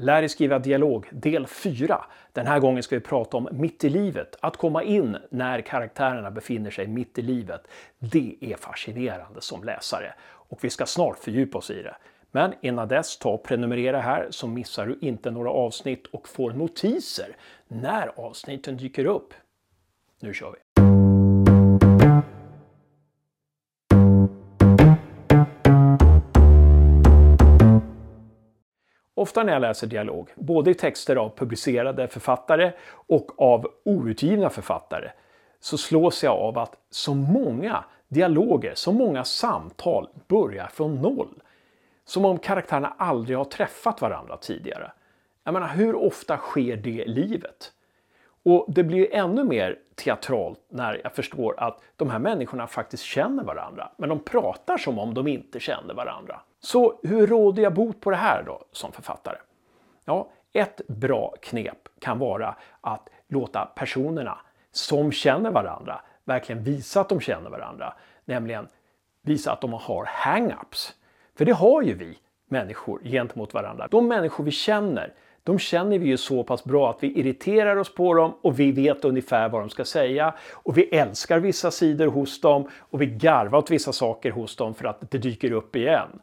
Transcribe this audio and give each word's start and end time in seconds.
Lär 0.00 0.22
dig 0.22 0.28
skriva 0.28 0.58
dialog 0.58 1.08
del 1.10 1.46
4. 1.46 2.04
Den 2.32 2.46
här 2.46 2.60
gången 2.60 2.82
ska 2.82 2.96
vi 2.96 3.00
prata 3.00 3.36
om 3.36 3.48
mitt 3.52 3.84
i 3.84 3.88
livet. 3.88 4.36
Att 4.40 4.56
komma 4.56 4.82
in 4.82 5.16
när 5.30 5.60
karaktärerna 5.60 6.30
befinner 6.30 6.70
sig 6.70 6.86
mitt 6.86 7.18
i 7.18 7.22
livet. 7.22 7.60
Det 7.98 8.36
är 8.40 8.56
fascinerande 8.56 9.40
som 9.40 9.64
läsare 9.64 10.14
och 10.22 10.64
vi 10.64 10.70
ska 10.70 10.86
snart 10.86 11.18
fördjupa 11.18 11.58
oss 11.58 11.70
i 11.70 11.82
det. 11.82 11.96
Men 12.30 12.54
innan 12.60 12.88
dess, 12.88 13.18
ta 13.18 13.30
och 13.30 13.44
prenumerera 13.44 14.00
här 14.00 14.26
så 14.30 14.46
missar 14.46 14.86
du 14.86 14.98
inte 15.00 15.30
några 15.30 15.50
avsnitt 15.50 16.06
och 16.06 16.28
får 16.28 16.52
notiser 16.52 17.36
när 17.68 18.20
avsnitten 18.20 18.76
dyker 18.76 19.04
upp. 19.04 19.34
Nu 20.20 20.34
kör 20.34 20.50
vi! 20.50 20.69
Ofta 29.20 29.42
när 29.42 29.52
jag 29.52 29.62
läser 29.62 29.86
dialog, 29.86 30.30
både 30.34 30.70
i 30.70 30.74
texter 30.74 31.16
av 31.16 31.36
publicerade 31.36 32.08
författare 32.08 32.72
och 32.92 33.42
av 33.42 33.66
outgivna 33.84 34.50
författare, 34.50 35.10
så 35.58 35.78
slås 35.78 36.24
jag 36.24 36.34
av 36.34 36.58
att 36.58 36.76
så 36.90 37.14
många 37.14 37.84
dialoger, 38.08 38.72
så 38.74 38.92
många 38.92 39.24
samtal 39.24 40.08
börjar 40.28 40.66
från 40.66 41.02
noll. 41.02 41.42
Som 42.04 42.24
om 42.24 42.38
karaktärerna 42.38 42.94
aldrig 42.98 43.38
har 43.38 43.44
träffat 43.44 44.00
varandra 44.00 44.36
tidigare. 44.36 44.92
Jag 45.44 45.54
menar, 45.54 45.68
hur 45.68 45.94
ofta 45.96 46.36
sker 46.36 46.76
det 46.76 46.90
i 46.90 47.08
livet? 47.08 47.72
Och 48.42 48.66
det 48.68 48.82
blir 48.82 49.14
ännu 49.14 49.44
mer 49.44 49.78
teatralt 49.94 50.60
när 50.68 51.00
jag 51.02 51.12
förstår 51.12 51.54
att 51.58 51.80
de 51.96 52.10
här 52.10 52.18
människorna 52.18 52.66
faktiskt 52.66 53.02
känner 53.02 53.44
varandra. 53.44 53.90
Men 53.96 54.08
de 54.08 54.24
pratar 54.24 54.76
som 54.76 54.98
om 54.98 55.14
de 55.14 55.26
inte 55.26 55.60
känner 55.60 55.94
varandra. 55.94 56.40
Så 56.60 57.00
hur 57.02 57.26
råder 57.26 57.62
jag 57.62 57.74
bot 57.74 58.00
på 58.00 58.10
det 58.10 58.16
här 58.16 58.42
då 58.42 58.64
som 58.72 58.92
författare? 58.92 59.36
Ja, 60.04 60.30
ett 60.52 60.80
bra 60.88 61.34
knep 61.42 61.88
kan 62.00 62.18
vara 62.18 62.56
att 62.80 63.08
låta 63.28 63.66
personerna 63.66 64.38
som 64.72 65.12
känner 65.12 65.50
varandra 65.50 66.00
verkligen 66.24 66.62
visa 66.62 67.00
att 67.00 67.08
de 67.08 67.20
känner 67.20 67.50
varandra. 67.50 67.94
Nämligen 68.24 68.68
visa 69.22 69.52
att 69.52 69.60
de 69.60 69.72
har 69.72 70.04
hang-ups. 70.04 70.92
För 71.34 71.44
det 71.44 71.52
har 71.52 71.82
ju 71.82 71.94
vi 71.94 72.18
människor 72.48 73.00
gentemot 73.04 73.54
varandra. 73.54 73.88
De 73.90 74.08
människor 74.08 74.44
vi 74.44 74.50
känner, 74.50 75.14
de 75.42 75.58
känner 75.58 75.98
vi 75.98 76.06
ju 76.06 76.16
så 76.16 76.44
pass 76.44 76.64
bra 76.64 76.90
att 76.90 77.02
vi 77.02 77.18
irriterar 77.20 77.76
oss 77.76 77.94
på 77.94 78.14
dem 78.14 78.34
och 78.42 78.60
vi 78.60 78.72
vet 78.72 79.04
ungefär 79.04 79.48
vad 79.48 79.62
de 79.62 79.70
ska 79.70 79.84
säga. 79.84 80.34
Och 80.52 80.78
vi 80.78 80.82
älskar 80.82 81.38
vissa 81.38 81.70
sidor 81.70 82.06
hos 82.06 82.40
dem 82.40 82.68
och 82.78 83.02
vi 83.02 83.06
garvar 83.06 83.58
åt 83.58 83.70
vissa 83.70 83.92
saker 83.92 84.30
hos 84.30 84.56
dem 84.56 84.74
för 84.74 84.84
att 84.84 85.10
det 85.10 85.18
dyker 85.18 85.52
upp 85.52 85.76
igen. 85.76 86.20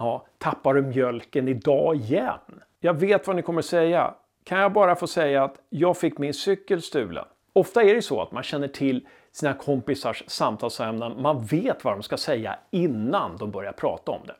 Ja, 0.00 0.26
tappar 0.38 0.74
du 0.74 0.82
mjölken 0.82 1.48
idag 1.48 1.96
igen? 1.96 2.62
Jag 2.80 2.94
vet 2.94 3.26
vad 3.26 3.36
ni 3.36 3.42
kommer 3.42 3.62
säga. 3.62 4.14
Kan 4.44 4.58
jag 4.58 4.72
bara 4.72 4.96
få 4.96 5.06
säga 5.06 5.44
att 5.44 5.54
jag 5.68 5.96
fick 5.96 6.18
min 6.18 6.34
cykel 6.34 6.82
stulen? 6.82 7.24
Ofta 7.52 7.82
är 7.82 7.94
det 7.94 8.02
så 8.02 8.22
att 8.22 8.32
man 8.32 8.42
känner 8.42 8.68
till 8.68 9.06
sina 9.32 9.54
kompisars 9.54 10.24
samtalsämnen. 10.26 11.22
Man 11.22 11.44
vet 11.44 11.84
vad 11.84 11.94
de 11.94 12.02
ska 12.02 12.16
säga 12.16 12.58
innan 12.70 13.36
de 13.36 13.50
börjar 13.50 13.72
prata 13.72 14.12
om 14.12 14.20
det. 14.26 14.36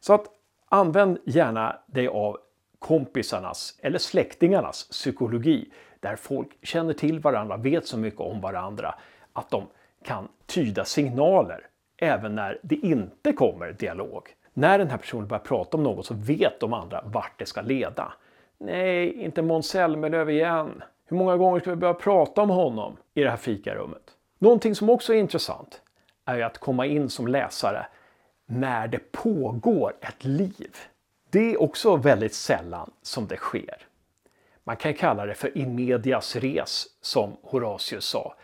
Så 0.00 0.14
att 0.14 0.26
använd 0.68 1.18
gärna 1.24 1.76
dig 1.86 2.08
av 2.08 2.38
kompisarnas 2.78 3.78
eller 3.82 3.98
släktingarnas 3.98 4.88
psykologi 4.90 5.72
där 6.00 6.16
folk 6.16 6.48
känner 6.62 6.92
till 6.92 7.20
varandra, 7.20 7.56
vet 7.56 7.86
så 7.86 7.98
mycket 7.98 8.20
om 8.20 8.40
varandra 8.40 8.94
att 9.32 9.50
de 9.50 9.66
kan 10.04 10.28
tyda 10.46 10.84
signaler 10.84 11.66
även 11.96 12.34
när 12.34 12.60
det 12.62 12.76
inte 12.76 13.32
kommer 13.32 13.72
dialog. 13.72 14.28
När 14.54 14.78
den 14.78 14.90
här 14.90 14.98
personen 14.98 15.28
börjar 15.28 15.40
prata 15.40 15.76
om 15.76 15.82
något 15.82 16.06
så 16.06 16.14
vet 16.14 16.60
de 16.60 16.72
andra 16.72 17.02
vart 17.04 17.38
det 17.38 17.46
ska 17.46 17.60
leda. 17.60 18.12
Nej, 18.58 19.12
inte 19.12 19.42
Måns 19.42 19.68
Zelmerlöw 19.68 20.32
igen. 20.32 20.82
Hur 21.06 21.16
många 21.16 21.36
gånger 21.36 21.60
ska 21.60 21.70
vi 21.70 21.76
börja 21.76 21.94
prata 21.94 22.42
om 22.42 22.50
honom 22.50 22.96
i 23.14 23.22
det 23.22 23.30
här 23.30 23.36
fikarummet? 23.36 24.02
Någonting 24.38 24.74
som 24.74 24.90
också 24.90 25.14
är 25.14 25.18
intressant 25.18 25.82
är 26.24 26.42
att 26.42 26.58
komma 26.58 26.86
in 26.86 27.10
som 27.10 27.26
läsare 27.26 27.86
när 28.46 28.88
det 28.88 29.12
pågår 29.12 29.92
ett 30.00 30.24
liv. 30.24 30.76
Det 31.30 31.52
är 31.52 31.62
också 31.62 31.96
väldigt 31.96 32.34
sällan 32.34 32.90
som 33.02 33.26
det 33.26 33.36
sker. 33.36 33.76
Man 34.64 34.76
kan 34.76 34.94
kalla 34.94 35.26
det 35.26 35.34
för 35.34 35.58
in 35.58 35.74
medias 35.74 36.36
res 36.36 36.86
som 37.00 37.36
Horatius 37.42 38.04
sa, 38.04 38.34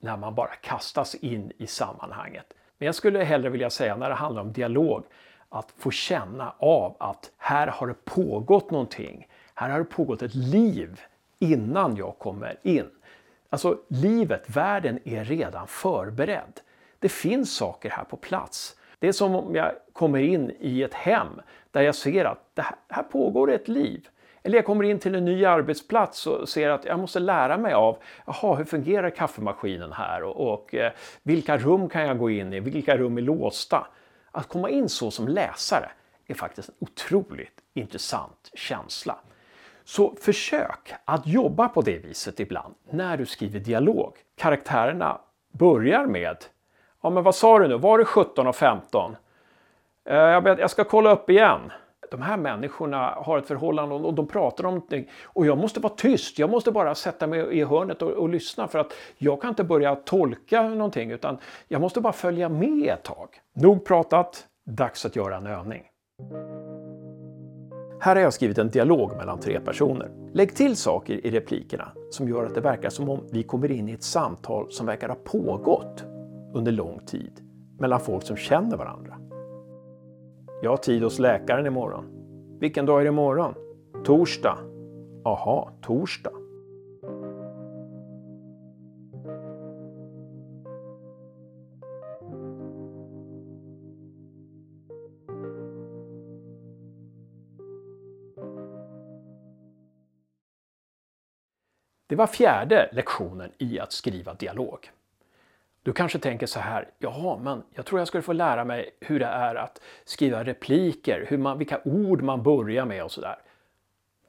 när 0.00 0.16
man 0.16 0.34
bara 0.34 0.54
kastas 0.54 1.14
in 1.14 1.52
i 1.58 1.66
sammanhanget. 1.66 2.54
Men 2.78 2.86
jag 2.86 2.94
skulle 2.94 3.24
hellre 3.24 3.48
vilja 3.48 3.70
säga 3.70 3.96
när 3.96 4.08
det 4.08 4.14
handlar 4.14 4.42
om 4.42 4.52
dialog, 4.52 5.04
att 5.54 5.72
få 5.78 5.90
känna 5.90 6.54
av 6.58 6.96
att 6.98 7.30
här 7.38 7.66
har 7.66 7.86
det 7.86 8.04
pågått 8.04 8.70
någonting. 8.70 9.28
Här 9.54 9.70
har 9.70 9.78
det 9.78 9.84
pågått 9.84 10.22
ett 10.22 10.34
liv 10.34 11.00
innan 11.38 11.96
jag 11.96 12.18
kommer 12.18 12.56
in. 12.62 12.90
Alltså 13.50 13.78
livet, 13.88 14.56
världen 14.56 14.98
är 15.04 15.24
redan 15.24 15.66
förberedd. 15.66 16.60
Det 16.98 17.08
finns 17.08 17.56
saker 17.56 17.90
här 17.90 18.04
på 18.04 18.16
plats. 18.16 18.76
Det 18.98 19.08
är 19.08 19.12
som 19.12 19.34
om 19.34 19.54
jag 19.54 19.72
kommer 19.92 20.18
in 20.18 20.52
i 20.60 20.82
ett 20.82 20.94
hem 20.94 21.40
där 21.70 21.82
jag 21.82 21.94
ser 21.94 22.24
att 22.24 22.50
det 22.54 22.62
här, 22.62 22.76
här 22.88 23.02
pågår 23.02 23.52
ett 23.52 23.68
liv. 23.68 24.08
Eller 24.42 24.58
jag 24.58 24.64
kommer 24.64 24.84
in 24.84 24.98
till 24.98 25.14
en 25.14 25.24
ny 25.24 25.44
arbetsplats 25.44 26.26
och 26.26 26.48
ser 26.48 26.70
att 26.70 26.84
jag 26.84 26.98
måste 26.98 27.20
lära 27.20 27.58
mig 27.58 27.72
av, 27.72 27.98
aha, 28.24 28.54
hur 28.54 28.64
fungerar 28.64 29.10
kaffemaskinen 29.10 29.92
här 29.92 30.22
och, 30.22 30.52
och 30.52 30.74
eh, 30.74 30.92
vilka 31.22 31.58
rum 31.58 31.88
kan 31.88 32.06
jag 32.06 32.18
gå 32.18 32.30
in 32.30 32.52
i, 32.52 32.60
vilka 32.60 32.96
rum 32.96 33.18
är 33.18 33.22
låsta? 33.22 33.86
Att 34.34 34.48
komma 34.48 34.70
in 34.70 34.88
så 34.88 35.10
som 35.10 35.28
läsare 35.28 35.90
är 36.26 36.34
faktiskt 36.34 36.68
en 36.68 36.74
otroligt 36.78 37.60
intressant 37.74 38.50
känsla. 38.54 39.16
Så 39.84 40.16
försök 40.20 40.94
att 41.04 41.26
jobba 41.26 41.68
på 41.68 41.82
det 41.82 41.98
viset 41.98 42.40
ibland 42.40 42.74
när 42.90 43.16
du 43.16 43.26
skriver 43.26 43.60
dialog. 43.60 44.16
Karaktärerna 44.36 45.20
börjar 45.52 46.06
med 46.06 46.36
Ja, 47.02 47.10
men 47.10 47.22
vad 47.22 47.34
sa 47.34 47.58
du 47.58 47.68
nu? 47.68 47.78
Var 47.78 47.98
det 47.98 48.04
17 48.04 48.46
och 48.46 48.56
15? 48.56 49.16
Eh, 50.04 50.16
jag 50.16 50.70
ska 50.70 50.84
kolla 50.84 51.12
upp 51.12 51.30
igen. 51.30 51.72
De 52.14 52.22
här 52.22 52.36
människorna 52.36 53.14
har 53.16 53.38
ett 53.38 53.46
förhållande 53.46 53.94
och 53.94 54.14
de 54.14 54.26
pratar 54.26 54.66
om 54.66 54.74
någonting. 54.74 55.08
Och 55.24 55.46
jag 55.46 55.58
måste 55.58 55.80
vara 55.80 55.92
tyst. 55.94 56.38
Jag 56.38 56.50
måste 56.50 56.72
bara 56.72 56.94
sätta 56.94 57.26
mig 57.26 57.58
i 57.58 57.64
hörnet 57.64 58.02
och, 58.02 58.10
och 58.10 58.28
lyssna 58.28 58.68
för 58.68 58.78
att 58.78 58.92
jag 59.18 59.40
kan 59.40 59.48
inte 59.48 59.64
börja 59.64 59.96
tolka 59.96 60.62
någonting 60.62 61.10
utan 61.10 61.38
jag 61.68 61.80
måste 61.80 62.00
bara 62.00 62.12
följa 62.12 62.48
med 62.48 62.88
ett 62.88 63.02
tag. 63.02 63.28
Nog 63.54 63.84
pratat. 63.84 64.46
Dags 64.66 65.06
att 65.06 65.16
göra 65.16 65.36
en 65.36 65.46
övning. 65.46 65.82
Här 68.00 68.16
har 68.16 68.22
jag 68.22 68.32
skrivit 68.32 68.58
en 68.58 68.68
dialog 68.68 69.16
mellan 69.16 69.40
tre 69.40 69.60
personer. 69.60 70.10
Lägg 70.32 70.56
till 70.56 70.76
saker 70.76 71.26
i 71.26 71.30
replikerna 71.30 71.92
som 72.10 72.28
gör 72.28 72.46
att 72.46 72.54
det 72.54 72.60
verkar 72.60 72.90
som 72.90 73.08
om 73.08 73.28
vi 73.32 73.42
kommer 73.42 73.70
in 73.70 73.88
i 73.88 73.92
ett 73.92 74.02
samtal 74.02 74.72
som 74.72 74.86
verkar 74.86 75.08
ha 75.08 75.16
pågått 75.24 76.04
under 76.54 76.72
lång 76.72 77.00
tid 77.06 77.40
mellan 77.78 78.00
folk 78.00 78.22
som 78.22 78.36
känner 78.36 78.76
varandra. 78.76 79.16
Jag 80.62 80.70
har 80.70 80.76
tid 80.76 81.02
hos 81.02 81.18
läkaren 81.18 81.66
imorgon. 81.66 82.04
Vilken 82.60 82.86
dag 82.86 83.00
är 83.00 83.04
det 83.04 83.08
imorgon? 83.08 83.54
Torsdag. 84.04 84.58
Aha, 85.24 85.72
torsdag. 85.82 86.32
Det 102.06 102.16
var 102.16 102.26
fjärde 102.26 102.88
lektionen 102.92 103.52
i 103.58 103.80
att 103.80 103.92
skriva 103.92 104.34
dialog. 104.34 104.90
Du 105.84 105.92
kanske 105.92 106.18
tänker 106.18 106.46
så 106.46 106.60
här, 106.60 106.90
jaha, 106.98 107.38
men 107.38 107.62
jag 107.70 107.86
tror 107.86 108.00
jag 108.00 108.08
skulle 108.08 108.22
få 108.22 108.32
lära 108.32 108.64
mig 108.64 108.90
hur 109.00 109.20
det 109.20 109.26
är 109.26 109.54
att 109.54 109.80
skriva 110.04 110.44
repliker, 110.44 111.26
hur 111.28 111.38
man, 111.38 111.58
vilka 111.58 111.80
ord 111.84 112.22
man 112.22 112.42
börjar 112.42 112.84
med 112.84 113.04
och 113.04 113.12
sådär. 113.12 113.38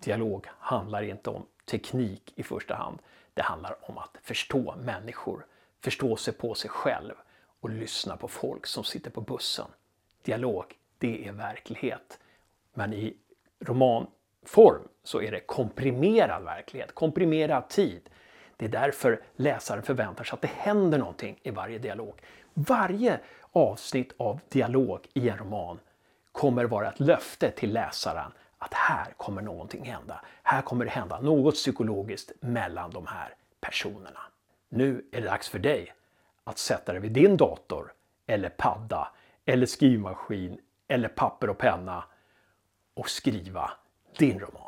Dialog 0.03 0.47
handlar 0.49 1.03
inte 1.03 1.29
om 1.29 1.46
teknik 1.66 2.34
i 2.35 2.43
första 2.43 2.75
hand. 2.75 2.99
Det 3.34 3.41
handlar 3.41 3.75
om 3.81 3.97
att 3.97 4.17
förstå 4.23 4.75
människor, 4.78 5.46
förstå 5.81 6.16
sig 6.16 6.34
på 6.34 6.53
sig 6.53 6.69
själv 6.69 7.13
och 7.59 7.69
lyssna 7.69 8.17
på 8.17 8.28
folk 8.28 8.66
som 8.66 8.84
sitter 8.84 9.11
på 9.11 9.22
bussen. 9.22 9.67
Dialog, 10.23 10.66
det 10.97 11.28
är 11.28 11.31
verklighet. 11.31 12.19
Men 12.73 12.93
i 12.93 13.17
romanform 13.59 14.87
så 15.03 15.22
är 15.22 15.31
det 15.31 15.40
komprimerad 15.40 16.43
verklighet, 16.43 16.96
komprimerad 16.96 17.69
tid. 17.69 18.09
Det 18.57 18.66
är 18.66 18.69
därför 18.69 19.22
läsaren 19.35 19.84
förväntar 19.84 20.23
sig 20.23 20.34
att 20.34 20.41
det 20.41 20.52
händer 20.57 20.97
någonting 20.97 21.40
i 21.43 21.52
varje 21.52 21.79
dialog. 21.79 22.22
Varje 22.53 23.19
avsnitt 23.52 24.13
av 24.17 24.40
dialog 24.49 25.07
i 25.13 25.29
en 25.29 25.37
roman 25.37 25.79
kommer 26.31 26.66
vara 26.66 26.87
ett 26.87 26.99
löfte 26.99 27.52
till 27.52 27.73
läsaren 27.73 28.31
att 28.57 28.73
här 28.73 29.13
kommer 29.17 29.41
någonting 29.41 29.85
hända. 29.85 30.22
Här 30.43 30.61
kommer 30.61 30.85
det 30.85 30.91
hända 30.91 31.22
något 31.22 31.55
psykologiskt 31.55 32.31
mellan 32.40 32.91
de 32.91 33.07
här 33.07 33.35
personerna. 33.61 34.19
Nu 34.69 35.05
är 35.11 35.22
det 35.22 35.28
dags 35.28 35.49
för 35.49 35.59
dig 35.59 35.93
att 36.43 36.58
sätta 36.58 36.91
dig 36.91 37.01
vid 37.01 37.11
din 37.11 37.37
dator 37.37 37.93
eller 38.28 38.49
padda 38.49 39.08
eller 39.46 39.66
skrivmaskin 39.66 40.59
eller 40.87 41.08
papper 41.08 41.49
och 41.49 41.58
penna 41.58 42.03
och 42.93 43.09
skriva 43.09 43.72
din 44.17 44.40
roman. 44.40 44.65